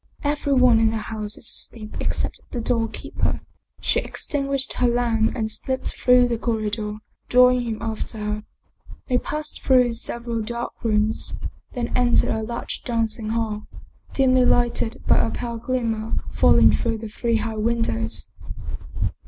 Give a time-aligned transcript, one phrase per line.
[0.23, 3.41] Every one in the house is asleep except the doorkeeper."
[3.81, 6.95] She extinguished her lamp and slipped through the cor ridor,
[7.29, 8.43] drawing him after her.
[9.09, 11.35] They passed through sev eral dark rooms,
[11.73, 13.67] then entered a large dancing hall,
[14.15, 17.57] dimly 51 German Mystery Stories lighted by a pale glimmer falling through the three high
[17.57, 18.31] windows.